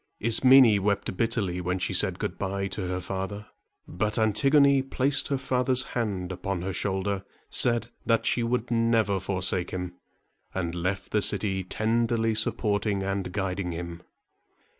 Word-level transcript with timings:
Ismene 0.19 0.79
wept 0.81 1.15
bitterly 1.15 1.61
when 1.61 1.77
she 1.77 1.93
said 1.93 2.17
good 2.17 2.39
by 2.39 2.67
to 2.69 2.87
her 2.87 2.99
father; 2.99 3.45
but 3.87 4.17
Antigone 4.17 4.81
placed 4.81 5.27
her 5.27 5.37
father's 5.37 5.83
hand 5.93 6.31
upon 6.31 6.63
her 6.63 6.73
shoulder, 6.73 7.23
said 7.51 7.91
that 8.07 8.25
she 8.25 8.41
would 8.41 8.71
never 8.71 9.19
forsake 9.19 9.69
him, 9.69 9.93
and 10.55 10.73
left 10.73 11.11
the 11.11 11.21
city, 11.21 11.63
tenderly 11.63 12.33
supporting 12.33 13.03
and 13.03 13.31
guiding 13.31 13.73
him. 13.73 14.01